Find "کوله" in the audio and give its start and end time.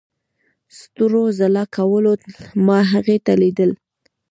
1.75-2.11